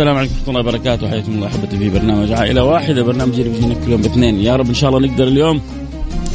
[0.00, 1.10] السلام عليكم ورحمة الله وبركاته.
[1.10, 3.02] حياكم الله أحبتي في برنامج عائلة واحدة.
[3.02, 4.40] برنامج اللي بيجينا كل يوم باثنين.
[4.40, 5.60] يا رب إن شاء الله نقدر اليوم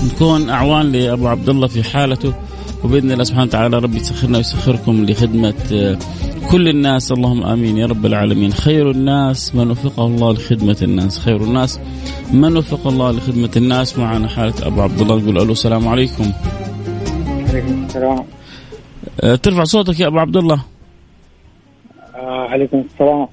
[0.05, 2.33] نكون أعوان لأبو عبد الله في حالته.
[2.83, 5.97] وبإذن الله سبحانه وتعالى ربي يسخرنا ويسخركم لخدمة آه،
[6.51, 7.11] كل الناس.
[7.11, 8.53] اللهم آمين يا رب العالمين.
[8.53, 11.19] خير الناس من وفقه الله لخدمة الناس.
[11.19, 11.79] خير الناس
[12.33, 13.97] من وفق الله لخدمة الناس.
[13.97, 16.31] معنا حالة أبو عبد الله نقول ألو السلام عليكم.
[17.49, 18.25] عليكم السلام.
[19.21, 20.59] آه، ترفع صوتك يا أبو عبد الله.
[22.15, 23.27] آه عليكم السلام.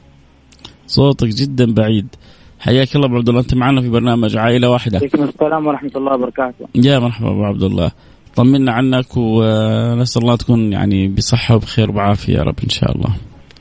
[0.93, 2.09] صوتك جدا بعيد.
[2.61, 4.99] حياك الله أبو عبد الله أنت معنا في برنامج عائلة واحدة.
[4.99, 6.69] عليكم السلام ورحمة الله وبركاته.
[6.75, 7.91] يا مرحبا أبو عبد الله.
[8.37, 13.17] طمنا عنك ونسأل الله تكون يعني بصحة وبخير وبعافية يا رب إن شاء الله.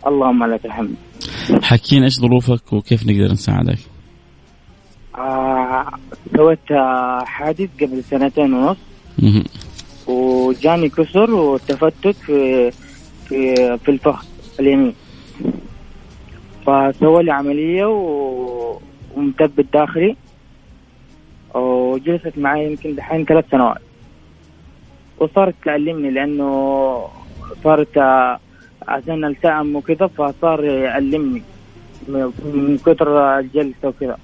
[0.08, 0.96] اللهم لك الحمد.
[1.64, 3.80] حكينا إيش ظروفك وكيف نقدر نساعدك؟
[5.16, 5.86] آه
[6.38, 8.78] سويت آه، حادث قبل سنتين ونص.
[10.08, 12.72] وجاني كسر وتفتت في
[13.26, 13.56] في
[13.86, 14.26] في الفخذ
[14.60, 14.94] اليمين.
[16.72, 18.80] فسوى لي عملية و...
[19.16, 20.16] ومثبت داخلي
[21.54, 23.82] وجلست معي يمكن دحين ثلاث سنوات.
[25.20, 27.08] وصارت تألمني لأنه
[27.64, 27.98] صارت
[28.88, 31.42] عشان التئم وكذا فصار يألمني
[32.08, 34.18] من كثر الجلسة وكذا.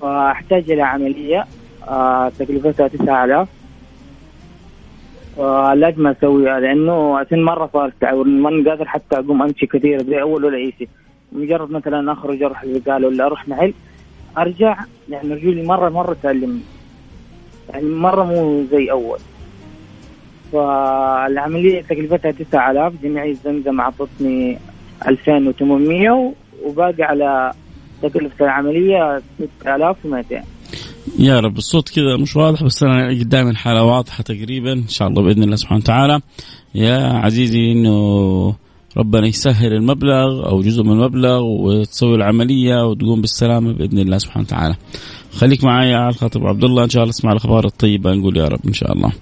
[0.00, 1.46] فأحتاج إلى عملية
[2.38, 3.48] تكلفتها 9000
[5.74, 10.44] لازم أسويها لأنه عشان مرة صارت تعور ما قادر حتى أقوم أمشي كثير زي أول
[10.44, 10.88] ولا أي شيء.
[11.32, 13.74] مجرد مثلا اخرج أروح البقاله ولا أروح محل
[14.38, 14.76] أرجع
[15.08, 16.60] يعني رجولي مرة مرة تألمني
[17.70, 19.18] يعني مرة مو زي أول.
[20.52, 24.58] فالعملية تكلفتها 9000 جمعيه زمزم اعطتني
[25.08, 26.32] 2800
[26.64, 27.52] وباقي على
[28.02, 30.42] تكلفة العملية 6200
[31.18, 35.22] يا رب الصوت كذا مش واضح بس أنا قدامي الحاله واضحة تقريبا إن شاء الله
[35.22, 36.20] بإذن الله سبحانه وتعالى.
[36.74, 38.54] يا عزيزي إنه
[38.98, 44.74] ربنا يسهل المبلغ أو جزء من المبلغ وتسوي العملية وتقوم بالسلامة بإذن الله سبحانه وتعالى.
[45.32, 48.44] خليك معي على الخاطر أبو عبد الله إن شاء الله اسمع الأخبار الطيبة نقول يا
[48.44, 49.12] رب إن شاء الله.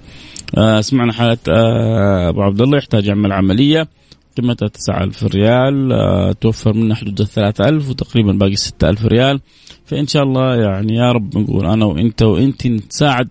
[0.59, 3.89] آه، سمعنا حالة آه، أبو عبد الله يحتاج يعمل عملية
[4.37, 9.41] قيمتها 9000 ريال آه، توفر منها حدود ال 3000 وتقريبا باقي 6000 ريال
[9.85, 13.29] فإن شاء الله يعني يا رب نقول أنا وإنت وإنت نتساعد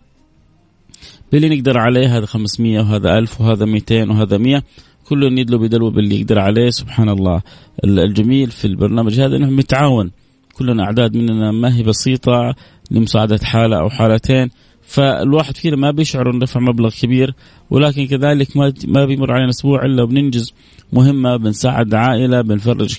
[1.32, 4.64] باللي نقدر عليه هذا 500 وهذا 1000 وهذا 200 وهذا 100
[5.08, 7.42] كل يدلو بدلو باللي يقدر عليه سبحان الله.
[7.84, 10.12] الجميل في البرنامج هذا إنه متعاون.
[10.54, 12.56] كلنا أعداد مننا ما هي بسيطة
[12.92, 14.50] لمساعدة حالة أو حالتين.
[14.82, 17.34] فالواحد فينا ما بيشعر إنه دفع مبلغ كبير
[17.70, 20.54] ولكن كذلك ما ما بيمر علينا أسبوع إلا بننجز
[20.94, 22.98] مهمة بنساعد عائلة بنفرج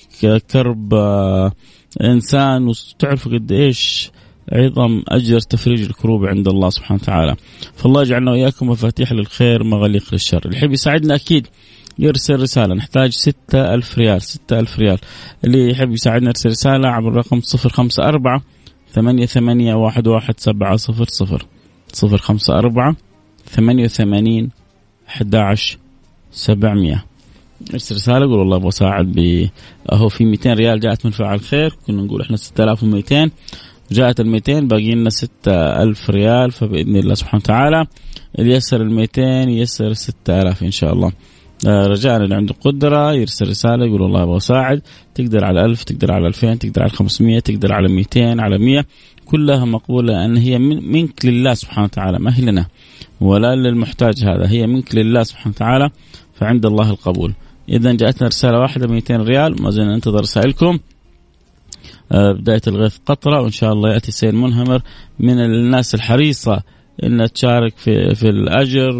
[0.52, 1.52] كرب آه،
[2.00, 2.68] إنسان.
[2.68, 4.10] وتعرفوا قد إيش
[4.52, 7.36] عظم أجر تفريج الكروب عند الله سبحانه وتعالى.
[7.74, 10.42] فالله يجعلنا وإياكم مفاتيح للخير مغاليق للشر.
[10.44, 11.46] اللي يحب يساعدنا أكيد.
[11.98, 12.74] يرسل رسالة.
[12.74, 14.98] نحتاج ستة ألف ريال ستة ألف ريال.
[15.44, 18.42] اللي يحب يساعدنا يرسل رسالة عبر الرقم صفر خمسة أربعة
[18.92, 21.46] ثمانية ثمانية واحد واحد سبعة صفر صفر
[21.92, 22.96] صفر خمسة أربعة
[23.50, 24.50] ثمانية وثمانين
[25.08, 25.56] أحد
[26.32, 27.04] سبعمية.
[27.72, 29.48] ارسل رسالة قول والله أبغى أساعد ب
[29.92, 33.30] أهو في 200 ريال جاءت من فاعل خير كنا نقول إحنا 6200
[33.90, 37.86] جاءت ال 200 باقي لنا 6000 ريال فبإذن الله سبحانه وتعالى.
[38.38, 41.12] اللي يسر ال 200 يسر 6000 إن شاء الله.
[41.64, 44.82] رجاء اللي عنده قدرة يرسل رسالة يقول والله أبغى أساعد.
[45.14, 48.84] تقدر على 1000 تقدر على 2000 تقدر على 500 تقدر على 200 على 100
[49.24, 52.66] كلها مقبولة لأن هي من منك لله سبحانه وتعالى ما هي لنا.
[53.20, 55.90] ولا للمحتاج هذا هي منك لله سبحانه وتعالى
[56.34, 57.34] فعند الله القبول.
[57.68, 60.78] إذا جاءتنا رسالة واحدة 200 ريال ما زلنا ننتظر رسائلكم.
[62.12, 64.82] آه، بداية الغيث قطرة وإن شاء الله يأتي سيل منهمر
[65.18, 66.62] من الناس الحريصة
[67.04, 68.90] انها تشارك في في الأجر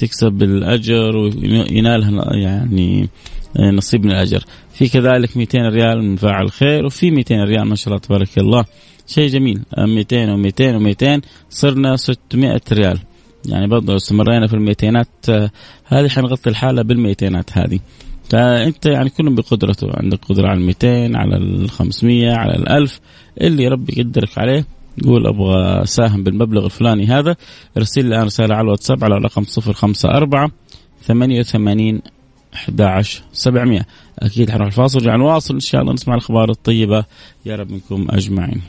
[0.00, 3.08] وتكسب الأجر وينالها يعني
[3.58, 4.44] نصيب من الأجر.
[4.72, 8.64] في كذلك 200 ريال من فاعل خير وفي 200 ريال ما شاء الله تبارك الله.
[9.06, 9.60] شيء جميل.
[9.78, 11.20] 200 و200 و200
[11.50, 12.98] صرنا 600 ريال.
[13.48, 15.50] يعني برضه استمرينا في الميتينات آه،
[15.84, 17.80] هذه حنغطي الحالة بالميتينات هذه.
[18.30, 19.88] فأنت يعني كل بقدرته.
[19.94, 23.00] عندك قدرة على 200 على ال 500 على ال 1000
[23.40, 24.66] اللي ربي يقدرك عليه.
[25.04, 27.36] قول أبغى أساهم بالمبلغ الفلاني هذا
[27.76, 30.50] ارسل لي الآن رسالة على الواتساب على رقم 054
[31.02, 32.02] 88
[32.54, 33.86] 11 700
[34.18, 35.54] أكيد حنروح الفاصل ونرجع نواصل.
[35.54, 37.04] إن شاء الله نسمع الأخبار الطيبة.
[37.46, 38.60] يا رب منكم أجمعين.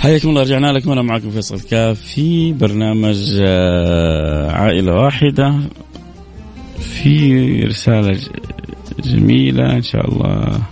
[0.00, 0.92] حياكم الله رجعنا لكم.
[0.92, 5.60] أنا معكم فيصل كاف في برنامج آه، عائلة واحدة.
[6.78, 8.18] في رسالة
[9.04, 10.62] جميلة إن شاء الله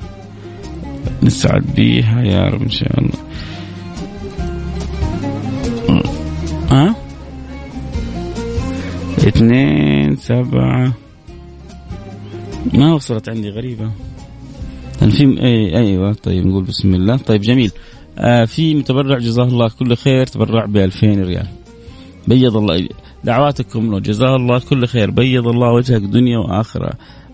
[1.22, 3.14] نسعد بيها يا رب إن شاء الله.
[6.70, 6.94] ها؟
[9.18, 10.92] اثنين سبعة.
[12.74, 13.90] ما وصلت عندي غريبة.
[15.00, 17.16] في أي أيوة طيب نقول بسم الله.
[17.16, 17.72] طيب جميل.
[18.46, 21.46] في متبرع جزاه الله كل خير تبرع ب 2000 ريال.
[22.28, 22.88] بيض الله
[23.24, 25.10] دعواتكم له جزاه الله كل خير.
[25.10, 26.92] بيض الله وجهك دنيا وآخرة.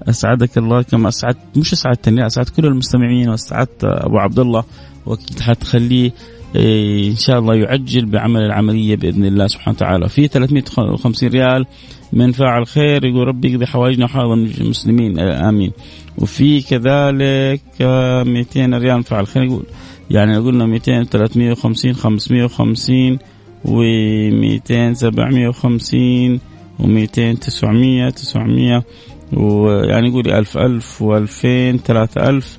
[0.09, 4.65] أسعدك الله كما اسعدت مش اسعدتني اسعدت كل المستمعين وأسعدت أبو عبد الله.
[5.07, 6.13] واكيد حتخليه
[6.57, 10.09] إيه، إن شاء الله يعجل بعمل العملية بإذن الله سبحانه وتعالى.
[10.09, 11.67] في 350 ريال
[12.13, 15.19] من فاعل خير يقول ربي يقضي حوائجنا وحوائج المسلمين.
[15.19, 15.73] آه، آمين.
[16.19, 19.65] وفي كذلك 200 آه، ريال من فاعل خير يقول
[20.15, 23.19] يعني قلنا 200 350 550
[23.65, 23.83] و
[24.31, 26.41] 200 750
[26.79, 28.85] و 200 900 900
[29.33, 32.59] ويعني قولي 1000 1000 و2000 3000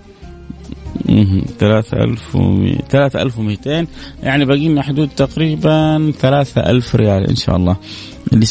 [1.59, 3.87] ثلاثة ألف ومئتين ثلاثة ألف ومئتين
[4.23, 7.77] يعني باقي لنا حدود تقريبا ثلاثة ألف ريال إن شاء الله.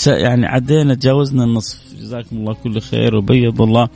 [0.06, 1.79] يعني عدينا تجاوزنا النصف.
[2.00, 3.88] جزاكم الله كل خير وبيض الله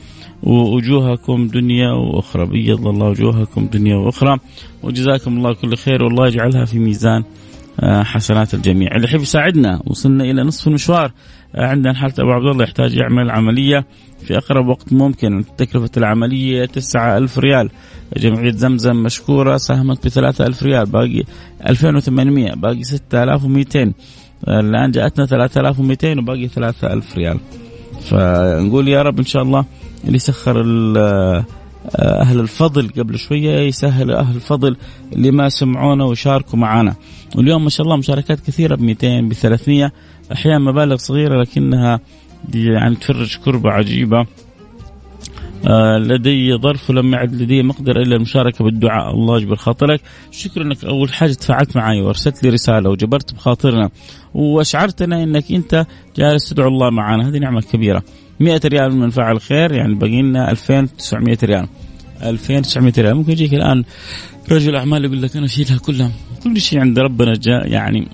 [0.43, 2.45] وجوهكم دنيا وأخرى.
[2.45, 4.37] بيض الله وجوهكم دنيا وأخرى.
[4.83, 7.23] وجزاكم الله كل خير والله يجعلها في ميزان
[7.79, 8.95] آه، حسنات الجميع.
[8.95, 11.11] اللي يحب يساعدنا وصلنا إلى نصف المشوار
[11.55, 13.85] آه، عندنا حالة أبو عبد الله يحتاج يعمل عملية
[14.23, 15.43] في أقرب وقت ممكن.
[15.57, 17.69] تكلفة العملية 9000 ريال.
[18.17, 20.85] جمعية زمزم مشكورة ساهمت ب 3000 ريال.
[20.85, 21.23] باقي
[21.69, 23.93] 2800 باقي 6200
[24.47, 27.39] الآن جاءتنا 3200 وباقي 3000 ريال.
[28.01, 29.65] فنقول يا رب إن شاء الله
[30.07, 30.63] اللي سخر
[31.99, 34.77] أهل الفضل قبل شوية يسهل أهل الفضل
[35.13, 36.95] اللي ما سمعونا وشاركوا معنا
[37.35, 39.91] واليوم ما شاء الله مشاركات كثيرة ب 200 ب 300
[40.31, 41.99] أحيانا مبالغ صغيرة لكنها
[42.53, 44.25] يعني تفرج كربة عجيبة.
[45.97, 49.11] لدي ظرف ولم يعد لدي مقدرة إلا المشاركة بالدعاء.
[49.11, 50.01] الله يجبر خاطرك.
[50.31, 53.89] شكرا أنك أول حاجة تفاعلت معي وأرسلت لي رسالة وجبرت بخاطرنا
[54.33, 55.85] وأشعرتنا أنك أنت
[56.17, 57.29] جالس تدعو الله معنا.
[57.29, 58.03] هذه نعمة كبيرة.
[58.39, 61.67] 100 ريال من فعل خير يعني باقي لنا 2900 ريال.
[62.23, 63.15] 2900 ريال.
[63.15, 63.83] ممكن يجيك الآن
[64.51, 66.11] رجل أعمال يقول لك أنا أشيلها كلها.
[66.43, 68.07] كل شيء عند ربنا جاء يعني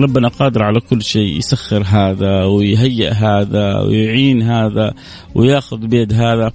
[0.00, 1.38] ربنا قادر على كل شيء.
[1.38, 4.94] يسخر هذا ويهيئ هذا ويعين هذا
[5.34, 6.52] ويأخذ بيد هذا.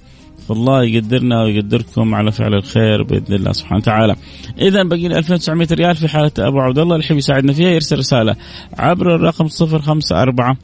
[0.48, 4.16] فالله يقدرنا ويقدركم على فعل الخير بإذن الله سبحانه وتعالى.
[4.58, 7.98] اذا باقي لنا 2900 ريال في حالة أبو عبد الله اللي يحب يساعدنا فيها يرسل
[7.98, 8.36] رسالة
[8.78, 10.56] عبر الرقم 054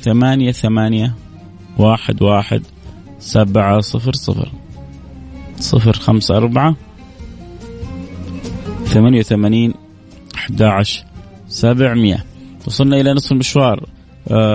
[0.00, 1.14] ثمانية ثمانية
[1.78, 2.62] واحد واحد
[3.18, 4.52] سبعة صفر صفر.
[5.56, 6.76] صفر خمسة أربعة
[8.84, 9.74] ثمانية وثمانين
[10.34, 11.04] أحد عشر
[11.48, 12.24] سبعمية.
[12.66, 13.88] وصلنا إلى نصف المشوار.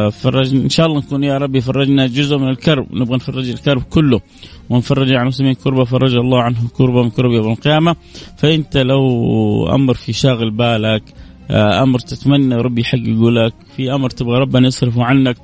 [0.10, 2.96] فرج إن شاء الله نكون يا ربي فرجنا جزء من الكرب.
[2.96, 4.22] نبغى نفرج الكرب كله.
[4.70, 7.96] ونفرج عن المسلمين كربة فرج الله عنه كربة من كرب يوم القيامة.
[8.38, 11.03] فأنت لو أمر في شاغل بالك
[11.51, 15.38] آه، أمر تتمنى ربي يحققه لك في أمر تبغى ربنا يصرفه عنك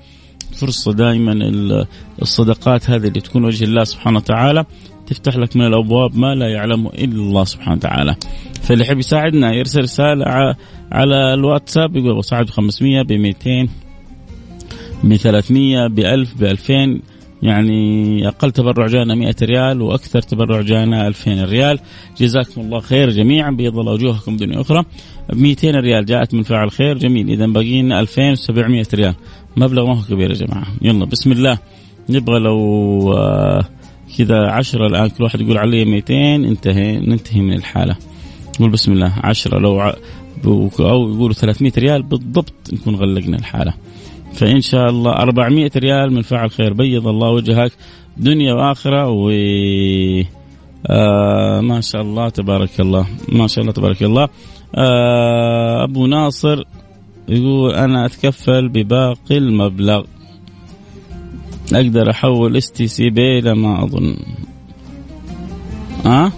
[0.53, 1.33] فرصة دائما
[2.21, 4.65] الصدقات هذه اللي تكون وجه الله سبحانه وتعالى.
[5.07, 8.15] تفتح لك من الأبواب ما لا يعلمه إلا الله سبحانه وتعالى.
[8.61, 10.25] فاللي يحب يساعدنا يرسل رسالة
[10.91, 13.67] على الواتساب يقول بساعد ب 500 ب 200
[15.03, 17.01] ب 300 ب 1000 ب 2000
[17.41, 21.79] يعني أقل تبرع جانا 100 ريال وأكثر تبرع جانا 2000 ريال.
[22.17, 24.85] جزاكم الله خير جميعا بيض الله وجوهكم دنيا أخرى.
[25.29, 27.29] ب 200 ريال جاءت من فاعل خير جميل.
[27.29, 29.15] اذا باقي لنا 2700 ريال.
[29.57, 30.67] مبلغ ما هو كبير يا جماعة.
[30.81, 31.57] يلا بسم الله.
[32.09, 33.65] نبغى لو آه،
[34.17, 37.95] كذا عشرة الآن كل واحد يقول علي 200 انتهي ننتهي من الحالة.
[38.59, 39.59] قول بسم الله عشرة.
[39.59, 39.93] لو ع...
[40.45, 43.73] أو يقولوا 300 ريال بالضبط نكون غلقنا الحالة.
[44.33, 46.73] فإن شاء الله 400 ريال من فعل خير.
[46.73, 47.71] بيض الله وجهك.
[48.17, 49.29] دنيا وآخرة و
[50.87, 53.05] آه ما شاء الله تبارك الله.
[53.29, 54.27] ما شاء الله تبارك الله.
[54.75, 56.63] آه أبو ناصر
[57.29, 60.03] يقول أنا أتكفل بباقي المبلغ.
[61.73, 64.15] أقدر أحول STC Pay ما أظن.
[66.05, 66.31] ها؟ أه؟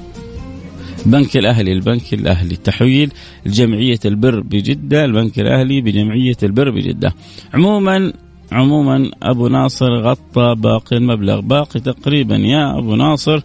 [1.06, 2.56] البنك الأهلي البنك الأهلي.
[2.56, 3.12] تحويل
[3.48, 7.14] جمعية البر بجدة البنك الأهلي بجمعية البر بجدة.
[7.54, 8.14] عموما
[8.52, 11.40] عموما أبو ناصر غطى باقي المبلغ.
[11.40, 13.42] باقي تقريبا يا أبو ناصر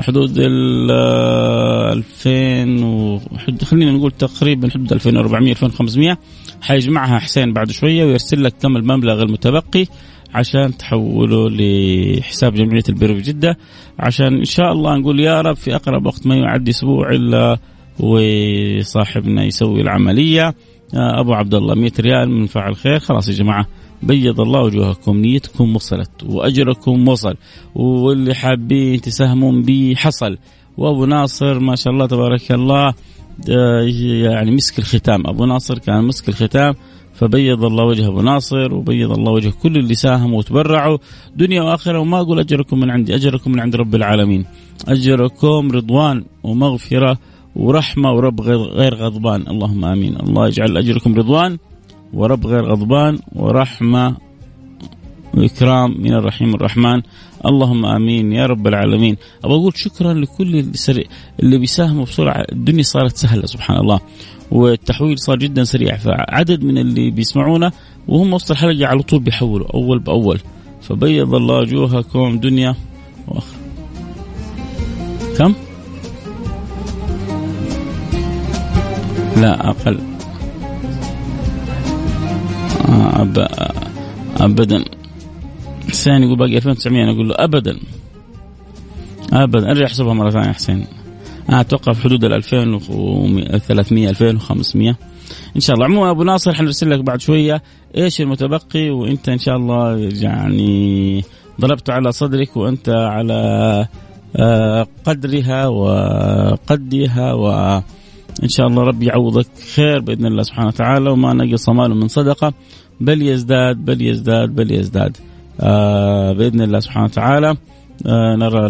[0.00, 3.20] حدود ال 2000 و
[3.64, 6.18] خلينا نقول تقريبا حدود 2400 2500
[6.60, 9.86] حيجمعها حسين بعد شوية ويرسل لك كم المبلغ المتبقي.
[10.34, 13.56] عشان تحوله لحساب جمعية البر بجده
[13.98, 17.58] عشان إن شاء الله نقول يا رب في أقرب وقت ما يعدي أسبوع إلا
[18.00, 20.54] وصاحبنا يسوي العملية
[20.94, 23.66] أبو عبد الله 100 ريال من فعل خير خلاص يا جماعة
[24.02, 27.34] بيض الله وجوهكم نيتكم وصلت وأجركم وصل
[27.74, 30.38] واللي حابين تساهمون به حصل.
[30.76, 32.94] وأبو ناصر ما شاء الله تبارك الله
[34.22, 35.26] يعني مسك الختام.
[35.26, 36.74] أبو ناصر كان مسك الختام.
[37.14, 40.98] فبيض الله وجه أبو ناصر وبيض الله وجه كل اللي ساهموا وتبرعوا.
[41.36, 44.44] دنيا وآخرة وما أقول أجركم من عندي أجركم من عند رب العالمين.
[44.88, 47.18] أجركم رضوان ومغفرة
[47.56, 49.40] ورحمة ورب غير غضبان.
[49.48, 50.16] اللهم آمين.
[50.20, 51.58] الله يجعل أجركم رضوان
[52.12, 54.16] ورب غير غضبان ورحمة
[55.34, 57.02] وإكرام من الرحيم الرحمن.
[57.46, 59.16] اللهم آمين يا رب العالمين.
[59.44, 60.72] أبغى أقول شكرا لكل
[61.40, 62.44] اللي, بيساهموا بسرعة.
[62.52, 64.00] الدنيا صارت سهلة سبحان الله
[64.50, 65.96] والتحويل صار جدا سريع.
[65.96, 67.72] فعدد من اللي بيسمعونا
[68.08, 70.40] وهم وسط الحلقة على طول بيحولوا أول بأول.
[70.82, 72.74] فبيض الله وجوهكم دنيا.
[73.28, 73.58] وآخرة
[75.38, 75.54] كم؟
[79.36, 79.98] لا أقل.
[82.88, 83.48] أب...
[84.40, 84.84] ابدا.
[85.92, 87.78] حسين يقول باقي 2900 أنا أقول له ابدا.
[89.32, 89.70] ابدا.
[89.70, 90.86] أرجع أحسبها مرة ثانية حسين.
[91.48, 94.96] أنا أتوقع في حدود ال 2300 2500
[95.56, 95.86] إن شاء الله.
[95.86, 97.62] عموما أبو ناصر حنرسل لك بعد شوية.
[97.96, 101.24] إيش المتبقي؟ وأنت إن شاء الله يعني
[101.60, 103.86] ضربت على صدرك وأنت على
[104.36, 107.50] آه، قدرها وقدها و
[108.42, 111.10] إن شاء الله ربي يعوضك خير بإذن الله سبحانه وتعالى.
[111.10, 112.52] وما نقص مال من صدقة.
[113.00, 115.16] بل يزداد بل يزداد بل يزداد.
[115.58, 117.56] بإذن الله سبحانه وتعالى
[118.06, 118.66] آه نرى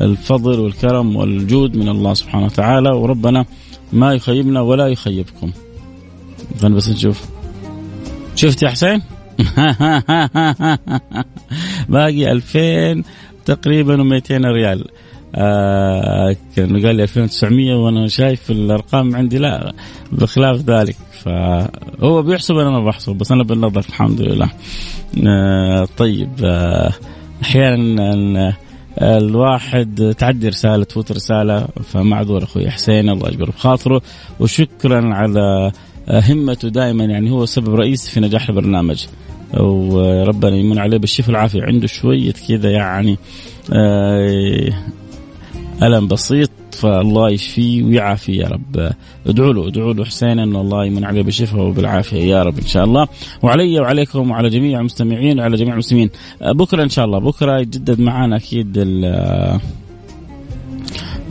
[0.00, 3.44] الفضل والكرم والجود من الله سبحانه وتعالى وربنا
[3.92, 5.50] ما يخيبنا ولا يخيبكم.
[6.60, 7.24] خلينا بس نشوف.
[8.34, 9.02] شفت يا حسين؟
[11.88, 13.02] باقي 2000
[13.44, 14.84] تقريبا و200 ريال.
[15.34, 19.72] آه كان قال لي 2900 وأنا شايف الأرقام عندي لا
[20.12, 20.96] بخلاف ذلك.
[21.28, 24.50] فهو بيحسب أنا ما بحسب بس أنا بالنظر الحمد لله.
[25.26, 26.92] آه طيب آه
[27.42, 28.54] أحيانا
[28.98, 34.02] الواحد تعدي رسالة تفوت رسالة فمعذور أخوي حسين الله يجبر بخاطره.
[34.40, 35.72] وشكرا على
[36.08, 39.06] همته دائما يعني هو سبب رئيسي في نجاح البرنامج.
[39.54, 41.62] وربنا يمن عليه بالشفاء والعافية.
[41.62, 43.18] عنده شوية كذا يعني
[43.72, 44.72] آه
[45.82, 46.50] ألم بسيط.
[46.80, 48.92] فالله يشفيه ويعافيه يا رب.
[49.26, 52.84] ادعوا له ادعوا له حسين ان الله يمن عليه بالشفاء وبالعافية يا رب إن شاء
[52.84, 53.08] الله.
[53.42, 56.10] وعلي وعليكم وعلى جميع المستمعين وعلى جميع المسلمين.
[56.42, 58.78] بكرة إن شاء الله بكرة يتجدد معنا أكيد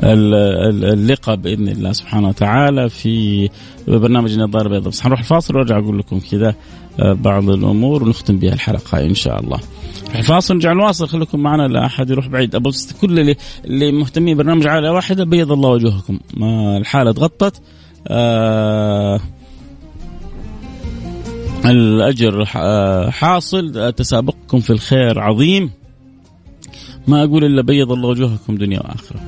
[0.04, 3.50] اللقاء بإذن الله سبحانه وتعالى في
[3.88, 6.56] برنامج النظاره البيضاء بس حنروح الفاصل وأرجع أقول لكم كذا
[7.00, 9.60] بعض الأمور ونختم بها الحلقة إن شاء الله.
[10.16, 11.08] الفاصل نرجع نواصل.
[11.08, 12.56] خليكم معنا لا أحد يروح بعيد.
[12.56, 13.36] أبو كل اللي
[13.66, 16.20] اللي مهتمين برنامج عائله واحدة بيض الله وجوهكم.
[16.78, 17.62] الحالة تغطت؟
[18.08, 19.20] آه
[21.66, 22.46] الأجر
[23.12, 23.94] حاصل.
[23.94, 25.72] تسابقكم في الخير عظيم.
[27.08, 29.20] ما أقول إلا بيض الله وجوهكم دنيا وآخرة.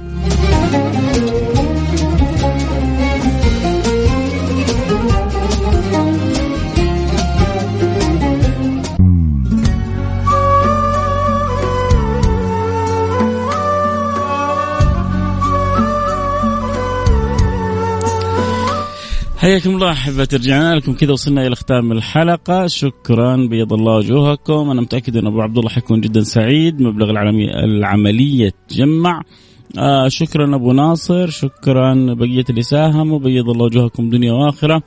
[19.38, 22.67] حياكم الله احبتي رجعنا لكم كذا وصلنا إلى ختام الحلقة.
[22.67, 24.69] شكرا بيض الله وجوهكم.
[24.69, 26.81] أنا متأكد أن أبو عبد الله حيكون جدا سعيد.
[26.81, 29.21] مبلغ العملية العملية تجمع.
[29.77, 34.83] آه شكرا أبو ناصر شكرا بقية اللي ساهموا بيض الله وجوهكم دنيا وآخرة.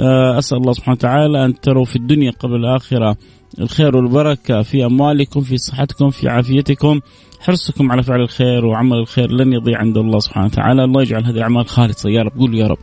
[0.00, 3.16] آه أسأل الله سبحانه وتعالى أن تروا في الدنيا قبل الآخرة
[3.60, 7.00] الخير والبركة في أموالكم في صحتكم في عافيتكم.
[7.40, 10.84] حرصكم على فعل الخير وعمل الخير لن يضيع عند الله سبحانه وتعالى.
[10.84, 12.38] الله يجعل هذه الأعمال خالصة يا رب.
[12.38, 12.78] قولوا يا رب.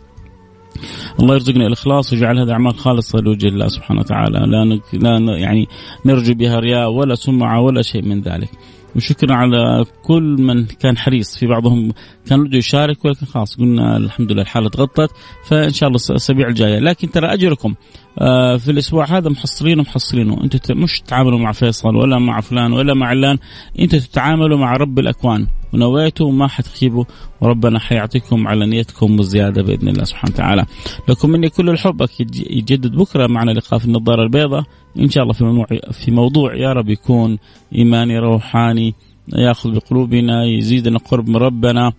[1.20, 4.40] الله يرزقنا الإخلاص ويجعل هذه اعمال خالصة لوجه الله سبحانه وتعالى.
[4.40, 5.68] لا لا يعني
[6.06, 8.50] نرجو بها رياء ولا سمعة ولا شيء من ذلك.
[8.96, 11.92] وشكرا على كل من كان حريص في بعضهم.
[12.26, 15.12] كان بده يشارك ولكن خلاص قلنا الحمد لله الحالة تغطت
[15.48, 16.80] فإن شاء الله الأسابيع الجاية.
[16.80, 17.76] لكن ترى أجركم
[18.20, 22.94] آه، في الأسبوع هذا محصلين ومحصلينه أنتم مش تتعاملوا مع فيصل ولا مع فلان ولا
[22.94, 23.38] مع علان.
[23.80, 25.48] أنتم تتعاملوا مع رب الأكوان.
[25.74, 27.04] ونويتوا وما حتخيبوا
[27.42, 30.66] وربنا حيعطيكم على نيتكم وزياده بإذن الله سبحانه وتعالى.
[31.10, 32.02] لكم مني كل الحب.
[32.02, 34.64] أكيد يجدد بكرة معنا لقاء في النظارة البيضاء.
[35.00, 37.38] إن شاء الله في موضوع في موضوع يا رب يكون
[37.76, 38.94] إيماني روحاني
[39.38, 41.94] يأخذ بقلوبنا يزيدنا قرب من ربنا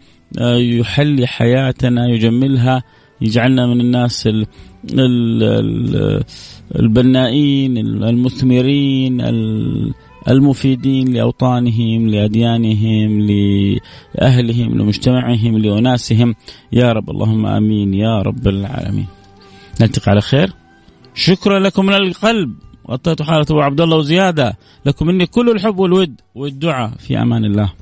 [0.59, 2.83] يحلي حياتنا يجملها
[3.21, 4.47] يجعلنا من الناس ال
[4.95, 6.25] ال
[6.77, 9.21] البنائين المثمرين
[10.29, 16.35] المفيدين لأوطانهم لأديانهم لأهلهم لمجتمعهم لأناسهم
[16.73, 19.07] يا رب اللهم آمين يا رب العالمين.
[19.81, 20.53] نلتقي على خير.
[21.15, 22.55] شكرا لكم من القلب
[22.91, 27.73] غطيت حالة أبو عبد الله وزيادة لكم مني كل الحب والود والدعاء في أمان الله.